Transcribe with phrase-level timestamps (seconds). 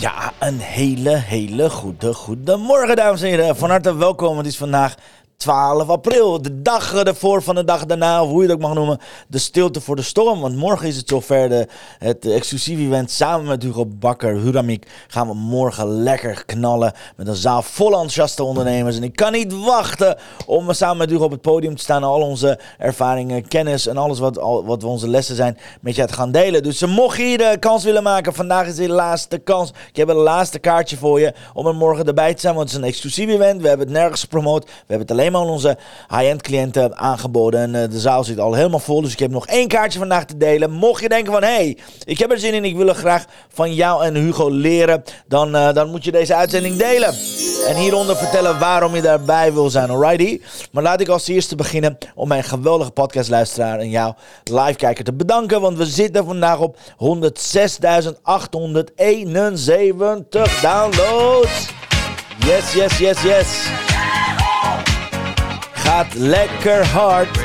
[0.00, 3.56] Ja, een hele, hele goede, goede morgen, dames en heren.
[3.56, 4.36] Van harte welkom.
[4.36, 4.94] Het is vandaag
[5.36, 8.74] 12 april, de dag ervoor van de dag daarna, of hoe je het ook mag
[8.74, 10.40] noemen, de stilte voor de storm.
[10.40, 11.68] Want morgen is het zover, de,
[11.98, 17.34] het exclusieve event samen met Hugo Bakker, Huramik, gaan we morgen lekker knallen met een
[17.34, 18.96] zaal vol enthousiaste ondernemers.
[18.96, 22.20] En ik kan niet wachten om samen met Hugo op het podium te staan al
[22.20, 26.32] onze ervaringen, kennis en alles wat, al, wat onze lessen zijn met je te gaan
[26.32, 26.62] delen.
[26.62, 29.70] Dus ze mocht je de kans willen maken, vandaag is de laatste kans.
[29.88, 32.78] Ik heb een laatste kaartje voor je om er morgen erbij te zijn, want het
[32.78, 33.62] is een exclusief event.
[33.62, 35.76] We hebben het nergens gepromoot, we hebben het alleen alleen onze
[36.08, 37.60] high-end cliënten aangeboden.
[37.60, 39.02] En uh, de zaal zit al helemaal vol.
[39.02, 40.70] Dus ik heb nog één kaartje vandaag te delen.
[40.70, 42.64] Mocht je denken van, hé, hey, ik heb er zin in.
[42.64, 45.02] Ik wil er graag van jou en Hugo leren.
[45.28, 47.14] Dan, uh, dan moet je deze uitzending delen.
[47.66, 49.90] En hieronder vertellen waarom je daarbij wil zijn.
[49.90, 50.40] Alrighty?
[50.72, 55.12] Maar laat ik als eerste beginnen om mijn geweldige podcastluisteraar en jou live kijker te
[55.12, 55.60] bedanken.
[55.60, 56.78] Want we zitten vandaag op 106.871
[60.62, 61.68] downloads.
[62.38, 63.95] Yes, yes, yes, yes
[65.86, 67.38] gaat lekker hard.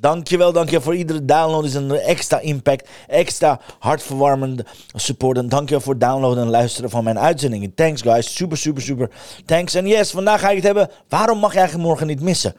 [0.00, 1.64] Dankjewel, dankjewel voor iedere download.
[1.64, 5.36] is een extra impact, extra hartverwarmende support.
[5.36, 7.74] En dankjewel voor downloaden en luisteren van mijn uitzendingen.
[7.74, 9.10] Thanks guys, super, super, super.
[9.44, 9.74] Thanks.
[9.74, 10.90] En yes, vandaag ga ik het hebben.
[11.08, 12.54] Waarom mag je morgen niet missen?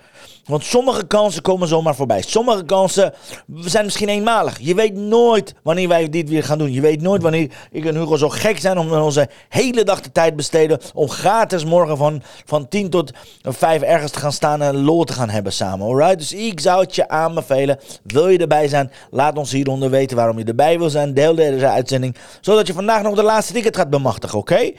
[0.48, 2.22] Want sommige kansen komen zomaar voorbij.
[2.22, 3.14] Sommige kansen
[3.56, 4.58] zijn misschien eenmalig.
[4.60, 6.72] Je weet nooit wanneer wij dit weer gaan doen.
[6.72, 10.12] Je weet nooit wanneer ik en Hugo zo gek zijn om onze hele dag de
[10.12, 10.80] tijd besteden.
[10.94, 13.12] Om gratis morgen van, van 10 tot
[13.42, 15.88] 5 ergens te gaan staan en lol te gaan hebben samen.
[15.88, 16.18] Alright?
[16.18, 17.80] Dus ik zou het je aanbevelen.
[18.04, 18.92] Wil je erbij zijn?
[19.12, 21.14] Laat ons hieronder weten waarom je erbij wil zijn.
[21.14, 22.16] Deel deze uitzending.
[22.42, 24.72] Zodat je vandaag nog de laatste ticket gaat bemachtigen, oké?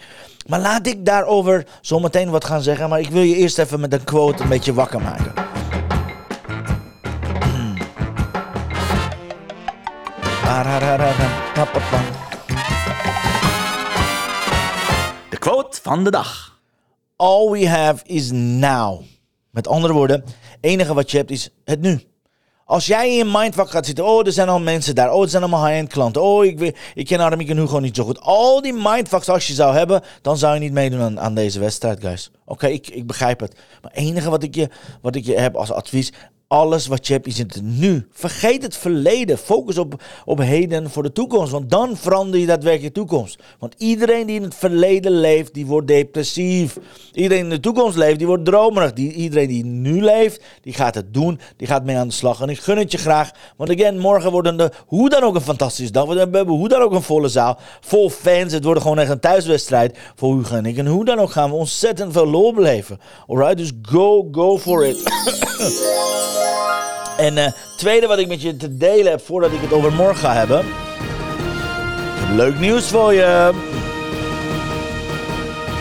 [0.47, 2.89] Maar laat ik daarover zometeen wat gaan zeggen.
[2.89, 5.58] Maar ik wil je eerst even met een quote een beetje wakker maken.
[15.29, 16.61] De quote van de dag.
[17.17, 19.03] All we have is now.
[19.51, 20.25] Met andere woorden,
[20.61, 22.03] enige wat je hebt is het nu.
[22.65, 25.29] Als jij in je mindfuck gaat zitten, oh, er zijn al mensen daar, oh, er
[25.29, 28.21] zijn allemaal high-end klanten, oh, ik, ik ken Aramiek en Hugo niet zo goed.
[28.21, 31.61] Al die mindfucks als je zou hebben, dan zou je niet meedoen aan, aan deze
[31.61, 32.31] wedstrijd, guys.
[32.45, 33.55] Oké, ik, ik begrijp het.
[33.83, 34.69] Maar het enige wat ik, je,
[35.03, 36.13] wat ik je heb als advies,
[36.49, 38.07] alles wat je hebt is het nu.
[38.13, 39.39] Vergeet het verleden.
[39.39, 41.53] Focus op, op heden voor de toekomst.
[41.53, 43.43] Want dan verander je daadwerkelijk je toekomst.
[43.59, 46.79] Want iedereen die in het verleden leeft, die wordt depressief.
[47.13, 48.93] Iedereen die in de toekomst leeft, die wordt dromerig.
[48.93, 51.41] Die, iedereen die nu leeft, die gaat het doen.
[51.57, 52.41] Die gaat mee aan de slag.
[52.41, 53.31] En ik gun het je graag.
[53.57, 56.07] Want again, morgen worden de hoe dan ook een fantastische dag.
[56.07, 57.59] We hebben hoe dan ook een volle zaal.
[57.81, 58.53] Vol fans.
[58.53, 60.79] Het wordt gewoon echt een thuiswedstrijd voor Hugo en ik.
[60.79, 63.01] En hoe dan ook gaan we ontzettend veel lol beleven.
[63.27, 65.03] Alright, dus go, go for it.
[67.17, 70.17] En uh, tweede wat ik met je te delen heb voordat ik het over morgen
[70.17, 70.65] ga hebben.
[72.35, 73.53] Leuk nieuws voor je.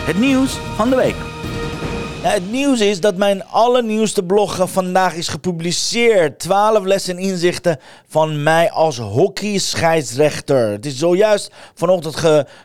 [0.06, 1.37] Het nieuws van de week.
[2.28, 6.38] Het nieuws is dat mijn allernieuwste blog vandaag is gepubliceerd.
[6.38, 7.78] 12 lessen en inzichten
[8.08, 10.70] van mij als hockeyscheidsrechter.
[10.70, 12.16] Het is zojuist vanochtend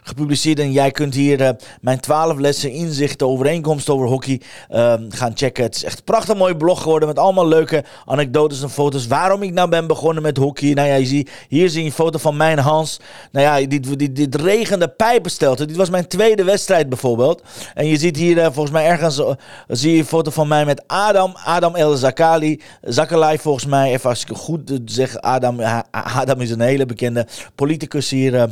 [0.04, 1.50] gepubliceerd en jij kunt hier uh,
[1.82, 4.42] mijn 12 lessen, inzichten, overeenkomsten over hockey
[4.72, 5.64] uh, gaan checken.
[5.64, 9.08] Het is echt een prachtig mooi blog geworden met allemaal leuke anekdotes en foto's.
[9.08, 10.74] Waarom ik nou ben begonnen met hockey.
[10.74, 13.00] Nou ja, je ziet, hier zie je een foto van mijn Hans.
[13.32, 15.66] Nou ja, dit, dit, dit regende pijpenstelte.
[15.66, 17.42] Dit was mijn tweede wedstrijd bijvoorbeeld.
[17.74, 19.38] En je ziet hier uh, volgens mij ergens dan
[19.68, 22.62] zie je een foto van mij met Adam, Adam El Zakali.
[22.82, 25.60] Zakalai volgens mij, even als ik goed zeg, Adam,
[26.22, 28.50] Adam is een hele bekende politicus hier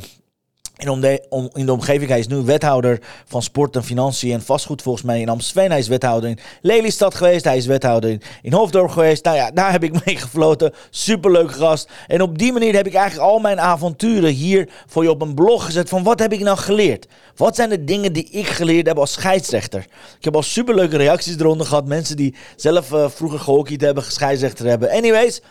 [0.86, 2.10] eh, in, de, om, in de omgeving.
[2.10, 5.70] Hij is nu wethouder van sport en financiën en vastgoed volgens mij in Amsterdam.
[5.70, 7.46] Hij is wethouder in Lelystad geweest.
[7.46, 9.24] Hij is wethouder in, in Hoofddorp geweest.
[9.24, 10.74] Nou ja, daar heb ik mee gefloten.
[10.90, 11.90] Superleuk gast.
[12.08, 15.34] En op die manier heb ik eigenlijk al mijn avonturen hier voor je op een
[15.34, 15.90] blog gezet.
[15.90, 17.08] Van wat heb ik nou geleerd?
[17.36, 19.80] Wat zijn de dingen die ik geleerd heb als scheidsrechter?
[20.18, 21.86] Ik heb al superleuke reacties eronder gehad.
[21.86, 24.90] Mensen die zelf uh, vroeger gehockeyd hebben, scheidsrechter hebben.
[24.92, 25.42] Anyways...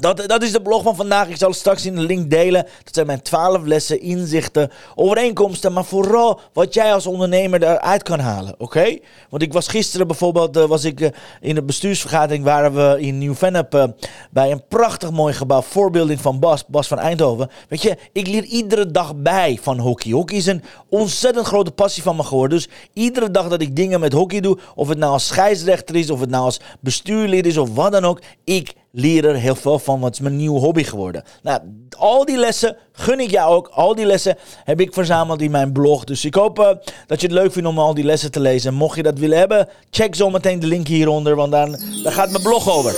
[0.00, 1.28] Dat, dat is de blog van vandaag.
[1.28, 2.66] Ik zal straks in de link delen.
[2.84, 5.72] Dat zijn mijn 12 lessen, inzichten, overeenkomsten.
[5.72, 8.54] Maar vooral wat jij als ondernemer eruit kan halen.
[8.58, 8.98] Oké?
[9.30, 11.08] Want ik was gisteren bijvoorbeeld uh, was ik, uh,
[11.40, 12.44] in de bestuursvergadering.
[12.44, 13.84] Waren we in Nieuw-Vennep uh,
[14.30, 15.62] bij een prachtig mooi gebouw.
[15.62, 17.50] Voorbeelding van Bas, Bas van Eindhoven.
[17.68, 20.12] Weet je, ik leer iedere dag bij van hockey.
[20.12, 22.58] Hockey is een ontzettend grote passie van me geworden.
[22.58, 24.58] Dus iedere dag dat ik dingen met hockey doe.
[24.74, 28.04] Of het nou als scheidsrechter is, of het nou als bestuurlid is, of wat dan
[28.04, 28.20] ook.
[28.44, 31.24] Ik leer er heel veel van, het is mijn nieuwe hobby geworden.
[31.42, 31.60] Nou,
[31.98, 33.68] al die lessen gun ik jou ook.
[33.68, 36.04] Al die lessen heb ik verzameld in mijn blog.
[36.04, 36.68] Dus ik hoop uh,
[37.06, 38.74] dat je het leuk vindt om al die lessen te lezen.
[38.74, 42.42] Mocht je dat willen hebben, check zometeen de link hieronder, want dan, daar gaat mijn
[42.42, 42.94] blog over.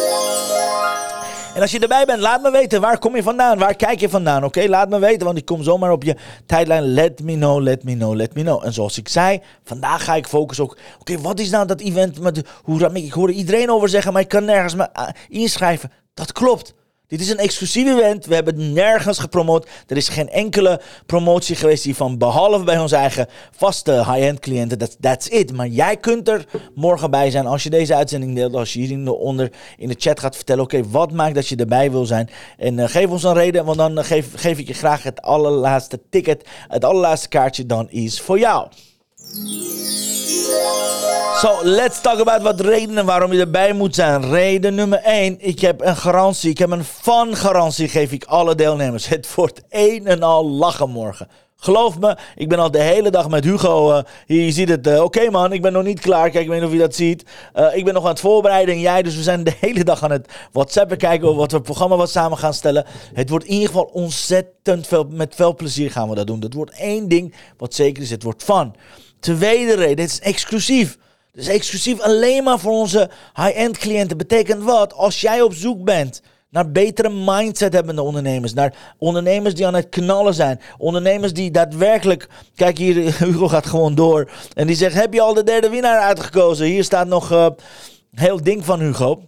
[1.54, 2.80] En als je erbij bent, laat me weten.
[2.80, 3.58] Waar kom je vandaan?
[3.58, 4.44] Waar kijk je vandaan?
[4.44, 6.16] Oké, laat me weten, want ik kom zomaar op je
[6.46, 6.82] tijdlijn.
[6.82, 8.64] Let me know, let me know, let me know.
[8.64, 10.76] En zoals ik zei, vandaag ga ik focussen ook.
[10.98, 14.28] Oké, wat is nou dat event met hoe Ik hoor iedereen over zeggen, maar ik
[14.28, 15.92] kan nergens me uh, inschrijven.
[16.14, 16.74] Dat klopt.
[17.14, 18.26] Dit is een exclusief event.
[18.26, 19.68] We hebben het nergens gepromoot.
[19.86, 22.18] Er is geen enkele promotie geweest hiervan.
[22.18, 24.78] Behalve bij onze eigen vaste high-end cliënten.
[24.78, 25.52] That's, that's it.
[25.52, 28.54] Maar jij kunt er morgen bij zijn als je deze uitzending deelt.
[28.54, 30.62] Als je hieronder in de chat gaat vertellen.
[30.62, 32.30] Oké, wat maakt dat je erbij wil zijn?
[32.58, 33.64] En uh, geef ons een reden.
[33.64, 36.48] Want dan uh, geef, geef ik je graag het allerlaatste ticket.
[36.68, 38.68] Het allerlaatste kaartje dan is voor jou.
[41.44, 44.30] So, let's talk about wat redenen waarom je erbij moet zijn.
[44.30, 45.36] Reden nummer 1.
[45.38, 46.50] Ik heb een garantie.
[46.50, 49.08] Ik heb een fun garantie geef ik alle deelnemers.
[49.08, 51.28] Het wordt een en al lachen morgen.
[51.56, 53.92] Geloof me, ik ben al de hele dag met Hugo.
[53.92, 54.86] Uh, je ziet het.
[54.86, 56.30] Uh, Oké man, ik ben nog niet klaar.
[56.30, 57.24] Kijk, ik weet niet of je dat ziet.
[57.54, 59.02] Uh, ik ben nog aan het voorbereiden en jij.
[59.02, 61.96] Dus we zijn de hele dag aan het WhatsAppen kijken over wat we het programma
[61.96, 62.84] wat samen gaan stellen.
[63.14, 66.40] Het wordt in ieder geval ontzettend veel, met veel plezier gaan we dat doen.
[66.40, 68.74] Dat wordt één ding wat zeker is, het wordt fun.
[69.24, 70.98] Tweede reden, het is exclusief.
[71.32, 74.16] Dus exclusief alleen maar voor onze high-end cliënten.
[74.16, 74.94] Betekent wat?
[74.94, 78.54] Als jij op zoek bent naar betere mindset hebbende ondernemers.
[78.54, 80.60] Naar ondernemers die aan het knallen zijn.
[80.78, 82.28] Ondernemers die daadwerkelijk.
[82.54, 84.30] Kijk hier, Hugo gaat gewoon door.
[84.54, 86.66] En die zegt: Heb je al de derde winnaar uitgekozen?
[86.66, 87.46] Hier staat nog uh,
[88.14, 89.22] heel ding van Hugo.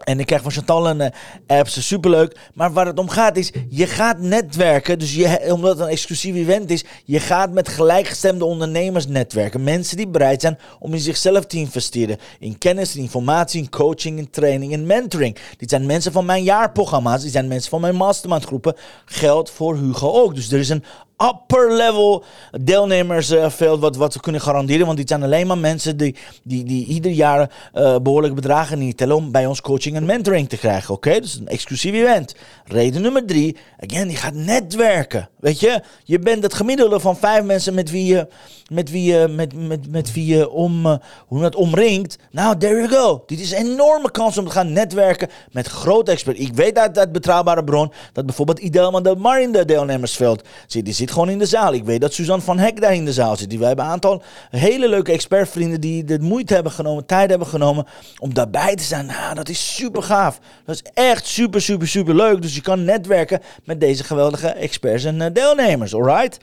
[0.00, 2.36] En ik krijg van Chantal een uh, app, superleuk.
[2.54, 4.98] Maar waar het om gaat is, je gaat netwerken.
[4.98, 9.64] Dus je, omdat het een exclusief event is, je gaat met gelijkgestemde ondernemers netwerken.
[9.64, 12.18] Mensen die bereid zijn om in zichzelf te investeren.
[12.38, 15.36] In kennis, in informatie, in coaching, in training, in mentoring.
[15.56, 17.22] Dit zijn mensen van mijn jaarprogramma's.
[17.22, 18.74] Die zijn mensen van mijn mastermind groepen.
[19.04, 20.34] Geldt voor Hugo ook.
[20.34, 20.84] Dus er is een
[21.22, 22.24] upper level
[22.60, 24.86] deelnemersveld uh, wat, wat we kunnen garanderen.
[24.86, 28.96] Want dit zijn alleen maar mensen die, die, die ieder jaar uh, behoorlijke bedragen niet
[28.96, 30.94] tellen om bij ons coaching en mentoring te krijgen.
[30.94, 32.34] Oké, dus een exclusief event.
[32.64, 35.28] Reden nummer drie, again, die gaat netwerken.
[35.36, 38.28] Weet je, je bent het gemiddelde van vijf mensen met wie je,
[38.68, 40.94] met wie je, met, met, met wie je om, uh,
[41.26, 42.18] hoe het omringt.
[42.30, 43.22] Nou, there you go.
[43.26, 46.40] Dit is een enorme kans om te gaan netwerken met grote experts.
[46.40, 50.84] Ik weet uit, uit betrouwbare bron dat bijvoorbeeld Idelman de Mar in de deelnemersveld zit.
[50.84, 51.72] Die zit gewoon in de zaal.
[51.72, 53.56] Ik weet dat Suzanne van Hek daar in de zaal zit.
[53.56, 57.86] We hebben een aantal hele leuke expertvrienden die de moeite hebben genomen, tijd hebben genomen
[58.18, 59.06] om daarbij te zijn.
[59.06, 60.38] Nou, dat is super gaaf.
[60.64, 62.42] Dat is echt super, super, super leuk.
[62.42, 65.94] Dus je kan netwerken met deze geweldige experts en uh, deelnemers.
[65.94, 66.38] Alright?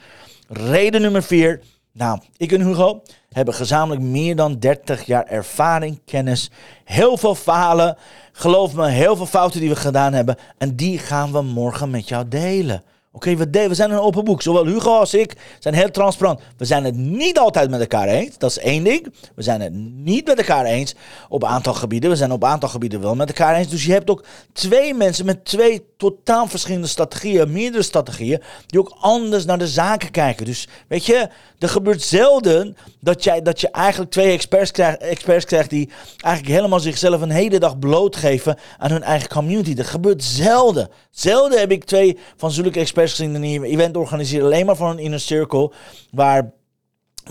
[0.48, 1.62] Reden nummer vier.
[1.92, 6.52] Nou, ik en Hugo hebben gezamenlijk meer dan 30 jaar ervaring, kennis,
[6.84, 7.98] heel veel falen.
[8.32, 10.36] Geloof me, heel veel fouten die we gedaan hebben.
[10.58, 12.84] En die gaan we morgen met jou delen.
[13.18, 14.42] Oké, we, we zijn een open boek.
[14.42, 16.40] Zowel Hugo als ik zijn heel transparant.
[16.58, 18.38] We zijn het niet altijd met elkaar eens.
[18.38, 19.14] Dat is één ding.
[19.36, 20.96] We zijn het niet met elkaar eens
[21.30, 22.10] op een aantal gebieden.
[22.10, 23.70] We zijn op een aantal gebieden wel met elkaar eens.
[23.70, 28.96] Dus je hebt ook twee mensen met twee totaal verschillende strategieën, meerdere strategieën, die ook
[29.00, 30.46] anders naar de zaken kijken.
[30.46, 35.46] Dus weet je, er gebeurt zelden dat, jij, dat je eigenlijk twee experts krijgt, experts
[35.46, 39.74] krijgt die eigenlijk helemaal zichzelf een hele dag blootgeven aan hun eigen community.
[39.74, 40.90] Dat gebeurt zelden.
[41.12, 44.90] Zelden heb ik twee van zulke experts gezien die een event organiseren alleen maar voor
[44.90, 45.72] een inner circle,
[46.12, 46.52] waar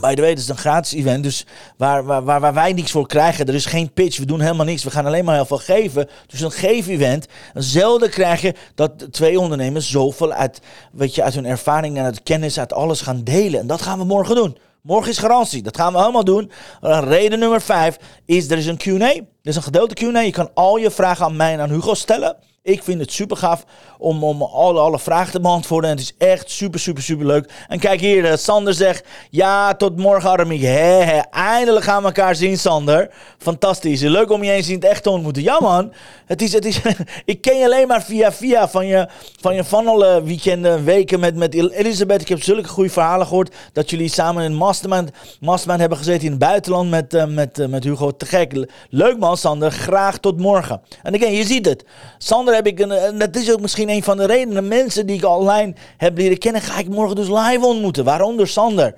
[0.00, 2.90] By the way, het is een gratis event, dus waar, waar, waar, waar, wij niks
[2.90, 3.46] voor krijgen.
[3.46, 4.84] Er is geen pitch, we doen helemaal niks.
[4.84, 6.08] We gaan alleen maar heel veel geven.
[6.26, 7.26] Dus een geef-event.
[7.54, 10.60] Zelden krijg je dat twee ondernemers zoveel uit,
[10.92, 13.60] weet je, uit hun ervaring en uit kennis, uit alles gaan delen.
[13.60, 14.58] En dat gaan we morgen doen.
[14.82, 15.62] Morgen is garantie.
[15.62, 16.50] Dat gaan we allemaal doen.
[16.80, 19.06] Reden nummer vijf is, er is een Q&A.
[19.06, 20.20] Er is een gedeelte Q&A.
[20.20, 22.36] Je kan al je vragen aan mij en aan Hugo stellen.
[22.66, 23.64] Ik vind het super gaaf
[23.98, 25.90] om, om alle, alle vragen te beantwoorden.
[25.90, 27.52] En het is echt super, super, super leuk.
[27.68, 32.58] En kijk hier, uh, Sander zegt: Ja, tot morgen, he, eindelijk gaan we elkaar zien,
[32.58, 33.10] Sander.
[33.38, 34.00] Fantastisch.
[34.00, 35.42] Leuk om je eens in het echt te ontmoeten.
[35.42, 35.92] Ja, man.
[36.26, 36.80] Het is, het is,
[37.24, 39.08] ik ken je alleen maar via via van je,
[39.40, 42.20] van je funnel weekenden, weken met, met Elisabeth.
[42.20, 46.30] Ik heb zulke goede verhalen gehoord dat jullie samen in mastermind, mastermind hebben gezeten in
[46.30, 48.10] het buitenland met, uh, met, uh, met Hugo.
[48.16, 48.66] Te gek.
[48.90, 49.70] Leuk man, Sander.
[49.70, 50.80] Graag tot morgen.
[51.02, 51.84] En again, je ziet het.
[52.18, 54.68] Sander heb ik een, en dat is ook misschien een van de redenen.
[54.68, 58.04] Mensen die ik online heb leren kennen, ga ik morgen dus live ontmoeten.
[58.04, 58.94] Waaronder Sander.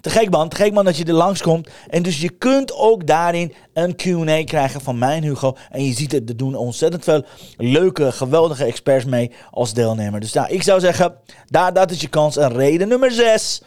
[0.00, 1.68] Te gek man, te gek man dat je er langskomt.
[1.88, 5.56] En dus je kunt ook daarin een Q&A krijgen van mijn Hugo.
[5.70, 7.24] En je ziet het, er doen ontzettend veel
[7.56, 10.20] leuke, geweldige experts mee als deelnemer.
[10.20, 11.14] Dus nou, ik zou zeggen,
[11.46, 12.36] daar, dat is je kans.
[12.36, 13.62] En reden nummer 6.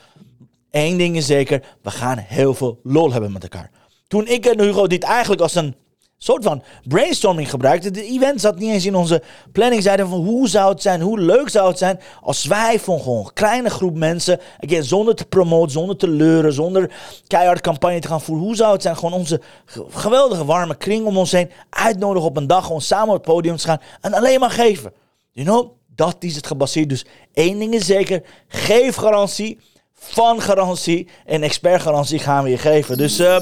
[0.71, 3.69] Eén ding is zeker, we gaan heel veel lol hebben met elkaar.
[4.07, 5.75] Toen ik en Hugo dit eigenlijk als een
[6.24, 7.92] soort van brainstorming gebruikte.
[7.92, 9.84] De event zat niet eens in onze planning.
[9.84, 13.25] Zeiden van hoe zou het zijn, hoe leuk zou het zijn als wij van gewoon
[13.25, 16.92] een kleine groep mensen, again, zonder te promoten, zonder te leuren, zonder
[17.27, 18.46] keihard campagne te gaan voeren.
[18.46, 19.42] Hoe zou het zijn gewoon onze
[19.89, 23.56] geweldige warme kring om ons heen uitnodigen op een dag, gewoon samen op het podium
[23.56, 24.94] te gaan en alleen maar geven.
[25.32, 26.89] You know, dat is het gebaseerd.
[26.89, 29.60] Dus één ding is zeker, geef garantie,
[29.94, 32.98] van garantie en expertgarantie gaan we je geven.
[32.98, 33.38] Dus uh,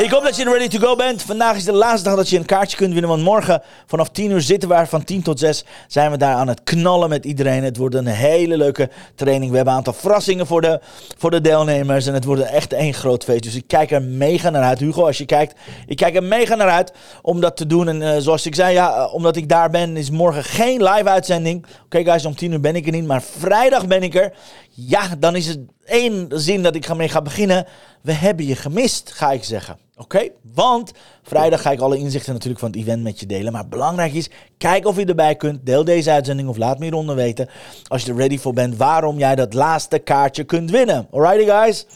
[0.00, 1.22] ik hoop dat je er ready to go bent.
[1.22, 3.10] Vandaag is de laatste dag dat je een kaartje kunt winnen.
[3.10, 6.48] Want morgen vanaf 10 uur zitten we van 10 tot 6 zijn we daar aan
[6.48, 7.64] het knallen met iedereen.
[7.64, 9.50] Het wordt een hele leuke training.
[9.50, 10.80] We hebben een aantal verrassingen voor de,
[11.18, 12.06] voor de deelnemers.
[12.06, 13.42] En het wordt echt één groot feest.
[13.42, 14.78] Dus ik kijk er mega naar uit.
[14.78, 15.54] Hugo, als je kijkt,
[15.86, 16.92] ik kijk er mega naar uit
[17.22, 17.88] om dat te doen.
[17.88, 21.08] En uh, zoals ik zei, ja, uh, omdat ik daar ben, is morgen geen live
[21.08, 21.66] uitzending.
[21.84, 23.06] Oké guys, om 10 uur ben ik er niet.
[23.06, 24.32] Maar vrijdag ben ik er.
[24.70, 25.58] Ja, dan is het
[25.90, 27.66] één zin dat ik mee ga beginnen.
[28.00, 29.78] We hebben je gemist, ga ik zeggen.
[29.96, 30.28] Oké?
[30.54, 30.92] Want
[31.22, 33.52] vrijdag ga ik alle inzichten natuurlijk van het event met je delen.
[33.52, 35.66] Maar belangrijk is, kijk of je erbij kunt.
[35.66, 37.48] Deel deze uitzending of laat me hieronder weten.
[37.86, 41.06] Als je er ready voor bent, waarom jij dat laatste kaartje kunt winnen.
[41.10, 41.86] Alrighty guys?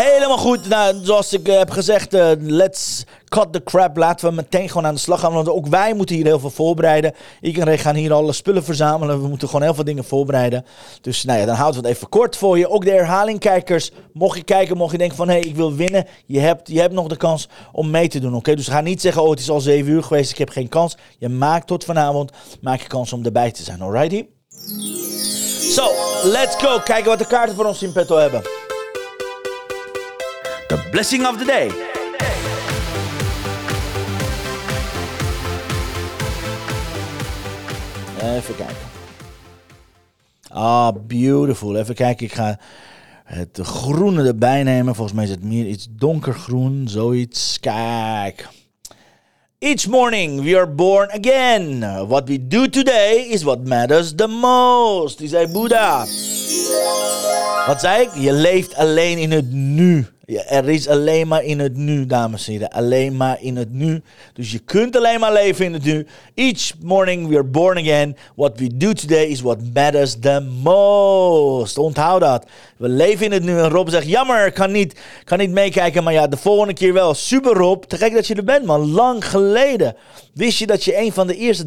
[0.00, 0.68] Helemaal goed.
[0.68, 3.96] Nou, zoals ik uh, heb gezegd, uh, let's cut the crap.
[3.96, 5.32] Laten we meteen gewoon aan de slag gaan.
[5.32, 7.14] Want ook wij moeten hier heel veel voorbereiden.
[7.40, 9.22] Ik en Ray gaan hier alle spullen verzamelen.
[9.22, 10.64] We moeten gewoon heel veel dingen voorbereiden.
[11.00, 12.68] Dus nou ja, dan houden we het even kort voor je.
[12.68, 13.90] Ook de herhalingkijkers.
[14.12, 15.28] Mocht je kijken, mocht je denken van...
[15.28, 16.06] hé, hey, ik wil winnen.
[16.26, 18.54] Je hebt, je hebt nog de kans om mee te doen, oké?
[18.54, 20.30] Dus ga niet zeggen, oh, het is al 7 uur geweest.
[20.30, 20.96] Ik heb geen kans.
[21.18, 24.26] Je maakt tot vanavond, maak je kans om erbij te zijn, alrighty?
[25.70, 26.78] Zo, so, let's go.
[26.84, 28.57] Kijken wat de kaarten voor ons in petto hebben.
[30.68, 31.70] The blessing of the day.
[38.36, 38.76] Even kijken.
[40.48, 41.76] Ah, beautiful.
[41.76, 42.58] Even kijken, ik ga
[43.24, 44.94] het groene erbij nemen.
[44.94, 47.60] Volgens mij is het meer iets donkergroen, zoiets.
[47.60, 48.48] Kijk.
[49.58, 51.80] Each morning we are born again.
[52.08, 55.18] What we do today is what matters the most.
[55.18, 56.06] Die zei Boeddha.
[57.66, 58.10] Wat zei ik?
[58.14, 60.06] Je leeft alleen in het nu.
[60.36, 62.70] Er is alleen maar in het nu, dames en heren.
[62.70, 64.02] Alleen maar in het nu.
[64.32, 66.06] Dus je kunt alleen maar leven in het nu.
[66.34, 68.16] Each morning we are born again.
[68.34, 71.78] What we do today is what matters the most.
[71.78, 72.46] Onthoud dat.
[72.76, 73.58] We leven in het nu.
[73.58, 76.04] En Rob zegt, jammer, kan niet, kan niet meekijken.
[76.04, 77.14] Maar ja, de volgende keer wel.
[77.14, 78.90] Super Rob, te gek dat je er bent man.
[78.90, 79.96] Lang geleden.
[80.34, 81.66] Wist je dat je een van de eerste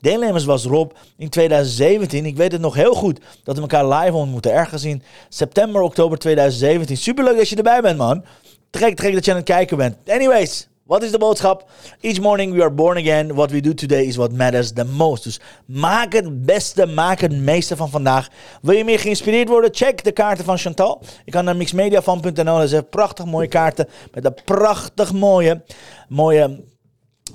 [0.00, 2.26] deelnemers was, Rob, in 2017?
[2.26, 4.52] Ik weet het nog heel goed dat we elkaar live ontmoeten.
[4.52, 6.96] Ergens in september, oktober 2017.
[6.96, 8.24] Superleuk dat je erbij bent, man.
[8.70, 9.96] Trek, trek dat je aan het kijken bent.
[10.06, 11.70] Anyways, wat is de boodschap?
[12.00, 13.34] Each morning we are born again.
[13.34, 15.24] What we do today is what matters the most.
[15.24, 18.28] Dus maak het beste, maak het meeste van vandaag.
[18.62, 19.74] Wil je meer geïnspireerd worden?
[19.74, 21.02] Check de kaarten van Chantal.
[21.24, 22.58] Je kan naar mixmediafan.nl.
[22.58, 23.88] Dat zijn prachtig mooie kaarten.
[24.12, 25.62] Met een prachtig mooie,
[26.08, 26.64] mooie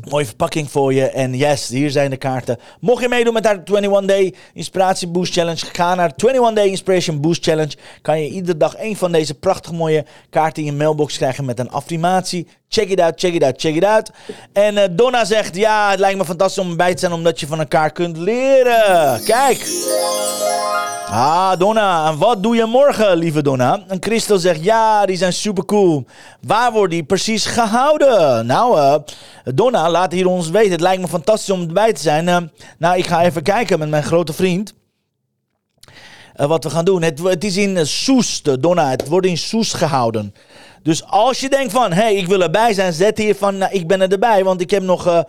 [0.09, 1.09] Mooie verpakking voor je.
[1.09, 2.57] En yes, hier zijn de kaarten.
[2.79, 7.21] Mocht je meedoen met haar 21 Day Inspiratie Boost Challenge, ga naar 21 Day Inspiration
[7.21, 7.75] Boost Challenge.
[8.01, 11.59] Kan je iedere dag een van deze prachtig mooie kaarten in je mailbox krijgen met
[11.59, 12.47] een affirmatie.
[12.69, 14.11] Check it out, check it out, check it out.
[14.53, 17.47] En uh, Donna zegt, ja, het lijkt me fantastisch om bij te zijn omdat je
[17.47, 19.23] van elkaar kunt leren.
[19.23, 19.57] Kijk.
[21.13, 23.83] Ah, Donna, en wat doe je morgen, lieve Donna?
[23.87, 26.05] En Christel zegt, ja, die zijn super cool.
[26.41, 28.45] Waar wordt die precies gehouden?
[28.45, 28.95] Nou, uh,
[29.43, 30.71] Donna, laat hier ons weten.
[30.71, 32.27] Het lijkt me fantastisch om erbij te zijn.
[32.27, 32.37] Uh,
[32.77, 34.73] nou, ik ga even kijken met mijn grote vriend.
[36.37, 37.01] Uh, wat we gaan doen.
[37.01, 38.89] Het, het is in Soest, Donna.
[38.89, 40.33] Het wordt in Soest gehouden.
[40.83, 43.73] Dus als je denkt van, hé, hey, ik wil erbij zijn, zet hier van, nou,
[43.73, 44.43] ik ben er erbij.
[44.43, 45.19] Want ik heb nog uh,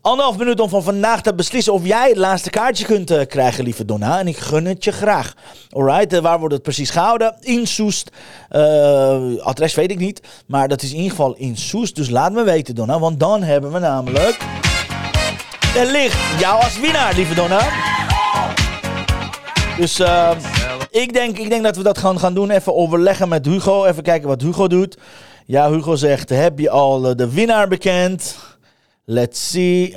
[0.00, 3.64] anderhalf minuut om van vandaag te beslissen of jij het laatste kaartje kunt uh, krijgen,
[3.64, 4.18] lieve Donna.
[4.18, 5.34] En ik gun het je graag.
[5.70, 7.36] Alright, uh, waar wordt het precies gehouden?
[7.40, 8.10] In Soest.
[9.40, 11.96] adres weet ik niet, maar dat is in ieder geval in Soest.
[11.96, 14.36] Dus laat me weten, Donna, want dan hebben we namelijk...
[15.76, 17.68] Er ligt jou als winnaar, lieve Donna.
[19.76, 20.00] Dus...
[20.00, 20.30] Uh,
[20.94, 22.50] ik denk, ik denk dat we dat gaan, gaan doen.
[22.50, 23.84] Even overleggen met Hugo.
[23.84, 24.98] Even kijken wat Hugo doet.
[25.46, 28.36] Ja, Hugo zegt: Heb je al eh, de winnaar bekend?
[29.04, 29.94] Let's see.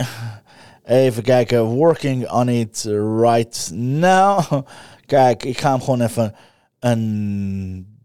[0.84, 1.64] Even kijken.
[1.64, 2.84] Working on it
[3.20, 4.40] right now.
[5.06, 6.36] Kijk, ik ga hem gewoon even
[6.80, 7.98] een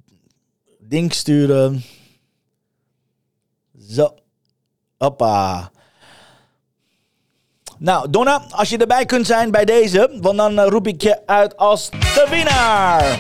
[0.79, 1.83] ding sturen.
[3.89, 4.15] Zo.
[4.99, 5.71] Hoppa.
[7.83, 11.27] Nou, Donna, als je erbij kunt zijn bij deze, want dan eh, roep ik je
[11.27, 13.19] uit als de winnaar.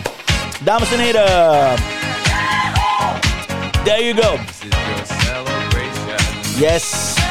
[0.64, 1.76] Dames en heren.
[3.84, 4.36] There you go.
[4.36, 6.58] This is your celebration.
[6.58, 7.21] Yes.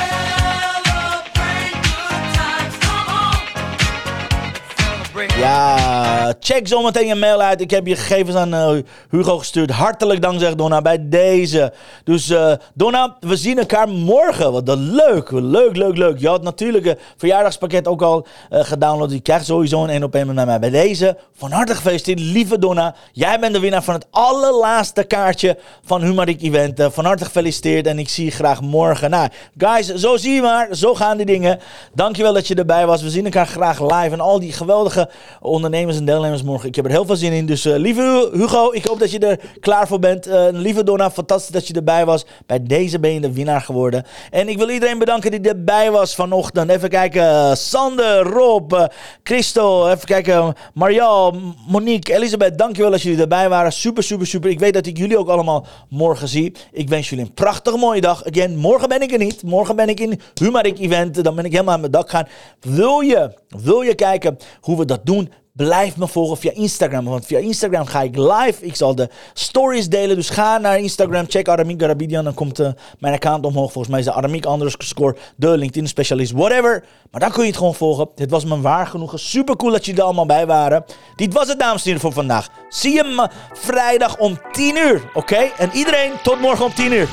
[5.37, 7.61] Ja, check zometeen je mail uit.
[7.61, 8.71] Ik heb je gegevens aan eh,
[9.09, 9.71] Hugo gestuurd.
[9.71, 11.73] Hartelijk dank, zegt Donna, bij deze.
[12.03, 14.51] Dus eh, Donna, we zien elkaar morgen.
[14.51, 16.19] Wat leuk, leuk, leuk, leuk.
[16.19, 19.11] Je had natuurlijk een verjaardagspakket ook al eh, gedownload.
[19.11, 20.59] Je krijgt sowieso een 1 op 1 met mij.
[20.59, 22.95] Bij deze, van harte gefeliciteerd, lieve Donna.
[23.11, 26.93] Jij bent de winnaar van het allerlaatste kaartje van Humarik Event.
[26.93, 29.09] Van harte gefeliciteerd en ik zie je graag morgen.
[29.09, 30.67] Nou, guys, zo zie je maar.
[30.71, 31.59] Zo gaan die dingen.
[31.93, 33.01] Dankjewel dat je erbij was.
[33.01, 34.09] We zien elkaar graag live.
[34.11, 35.09] En al die geweldige
[35.39, 36.67] ondernemers en deelnemers morgen.
[36.67, 37.45] Ik heb er heel veel zin in.
[37.45, 40.27] Dus eh, lieve Hugo, ik hoop dat je er klaar voor bent.
[40.27, 42.25] Eh, lieve Donna, fantastisch dat je erbij was.
[42.45, 44.05] Bij deze ben je de winnaar geworden.
[44.29, 46.69] En ik wil iedereen bedanken die erbij was vanochtend.
[46.69, 47.57] Even kijken.
[47.57, 48.85] Sander, Rob, eh,
[49.23, 49.87] Christo.
[49.87, 50.53] Even kijken.
[50.73, 51.35] Marial,
[51.67, 52.57] Monique, Elisabeth.
[52.57, 53.73] Dankjewel dat jullie erbij waren.
[53.73, 54.49] Super, super, super.
[54.49, 56.55] Ik weet dat ik jullie ook allemaal morgen zie.
[56.71, 58.25] Ik wens jullie een prachtige mooie dag.
[58.25, 59.43] Again, morgen ben ik er niet.
[59.43, 61.23] Morgen ben ik in Humarik Event.
[61.23, 62.27] Dan ben ik helemaal aan mijn dak gaan.
[62.59, 65.10] Wil je, wil je kijken hoe we dat doen?
[65.53, 67.05] Blijf me volgen via Instagram.
[67.05, 68.65] Want via Instagram ga ik live.
[68.65, 70.15] Ik zal de stories delen.
[70.15, 71.25] Dus ga naar Instagram.
[71.27, 72.23] Check Aramik Garabidian.
[72.23, 73.71] Dan komt eh, mijn account omhoog.
[73.71, 76.31] Volgens mij is de Aramik underscore de LinkedIn specialist.
[76.31, 76.83] Whatever.
[77.11, 78.09] Maar dan kun je het gewoon volgen.
[78.15, 79.19] Dit was me waar genoegen.
[79.19, 80.85] Super cool dat jullie er allemaal bij waren.
[81.15, 82.49] Dit was het dames en heren voor vandaag.
[82.69, 85.09] Zie je me vrijdag om 10 uur.
[85.13, 85.49] Oké?
[85.57, 87.09] En iedereen tot morgen om 10 uur.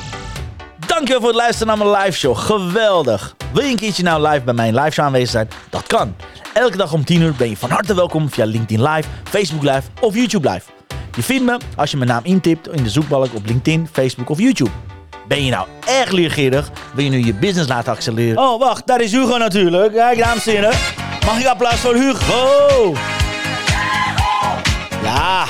[0.88, 2.36] Dankjewel voor het luisteren naar mijn live show.
[2.36, 3.34] Geweldig.
[3.52, 5.48] Wil je een keertje nou live bij mijn live show aanwezig zijn?
[5.70, 6.16] Dat kan.
[6.54, 9.82] Elke dag om 10 uur ben je van harte welkom via LinkedIn Live, Facebook Live
[10.00, 10.62] of YouTube Live.
[11.16, 14.38] Je vindt me als je mijn naam intipt in de zoekbalk op LinkedIn, Facebook of
[14.38, 14.70] YouTube.
[15.28, 16.70] Ben je nou erg leergierig?
[16.94, 18.42] Wil je nu je business laten accelereren?
[18.42, 19.92] Oh, wacht, daar is Hugo natuurlijk.
[19.92, 20.74] Kijk, dames en heren.
[21.26, 22.94] Mag ik applaus voor Hugo?
[25.02, 25.44] Ja,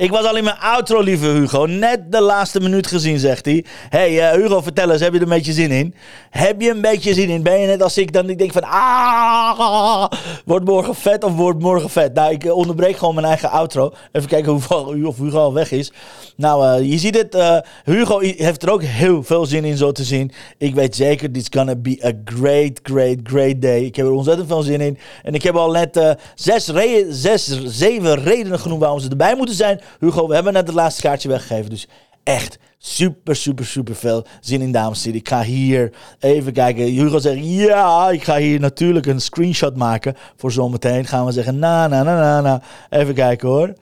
[0.00, 1.66] ik was al in mijn outro, lieve Hugo.
[1.66, 3.64] Net de laatste minuut gezien, zegt hij.
[3.88, 5.94] hey, uh, Hugo, vertel eens, heb je er een beetje zin in?
[6.30, 7.42] Heb je een beetje zin in?
[7.42, 8.30] Ben je net als ik dan?
[8.30, 10.06] Ik denk van, ah,
[10.44, 12.14] wordt morgen vet of wordt morgen vet?
[12.14, 13.92] Nou, ik uh, onderbreek gewoon mijn eigen outro.
[14.12, 15.92] Even kijken hoeveel, of Hugo al weg is.
[16.36, 17.64] Nou, uh, je ziet het.
[17.84, 20.32] Hugo heeft er ook heel veel zin in, zo te zien.
[20.58, 23.84] Ik weet zeker, this gonna be a great, great, great day.
[23.84, 24.98] Ik heb er ontzettend veel zin in.
[25.22, 26.70] En ik heb al net zes,
[27.08, 29.80] zes, zeven redenen genoemd waarom ze erbij moeten zijn.
[29.98, 31.70] Hugo, we hebben net het laatste kaartje weggegeven.
[31.70, 31.88] Dus
[32.22, 35.06] echt super, super, super veel zin in, dames.
[35.06, 36.84] Ik ga hier even kijken.
[36.84, 41.06] Hugo zegt, ja, ik ga hier natuurlijk een screenshot maken voor zometeen.
[41.06, 42.62] Gaan we zeggen, na, na, na, na, na.
[42.90, 43.72] Even kijken hoor.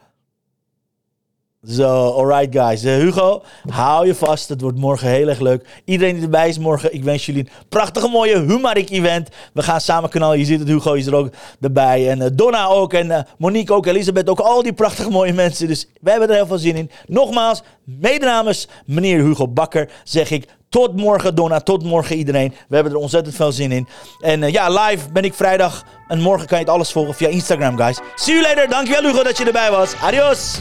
[1.67, 2.85] Zo, alright guys.
[2.85, 4.49] Uh, Hugo, hou je vast.
[4.49, 5.83] Het wordt morgen heel erg leuk.
[5.85, 9.29] Iedereen die erbij is morgen, ik wens jullie een prachtige mooie Humarik event.
[9.53, 10.39] We gaan samen knallen.
[10.39, 12.11] Je ziet het, Hugo is er ook erbij.
[12.11, 12.93] En uh, Donna ook.
[12.93, 13.87] En uh, Monique ook.
[13.87, 14.41] Elisabeth ook.
[14.41, 15.69] Al die prachtige mooie mensen.
[15.69, 16.91] Dus we hebben er heel veel zin in.
[17.07, 21.61] Nogmaals, mede namens meneer Hugo Bakker zeg ik tot morgen, Donna.
[21.61, 22.55] Tot morgen, iedereen.
[22.69, 23.89] We hebben er ontzettend veel zin in.
[24.21, 25.85] En ja, live ben ik vrijdag.
[26.09, 27.99] En morgen kan je het alles volgen via Instagram, guys.
[28.15, 28.69] See you later.
[28.69, 29.95] Dankjewel, Hugo, dat je erbij was.
[30.03, 30.61] Adios.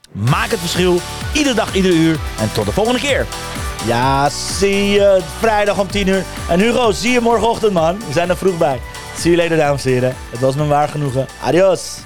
[0.11, 0.99] Maak het verschil,
[1.33, 2.19] iedere dag, iedere uur.
[2.39, 3.25] En tot de volgende keer.
[3.85, 6.23] Ja, zie je vrijdag om 10 uur.
[6.49, 7.97] En Hugo, zie je morgenochtend, man.
[7.97, 8.79] We zijn er vroeg bij.
[9.17, 10.15] Zie je later, dames en heren.
[10.29, 11.27] Het was me waar genoegen.
[11.43, 11.97] Adios.